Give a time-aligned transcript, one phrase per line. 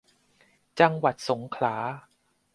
[0.79, 1.75] จังหวัดสงขลา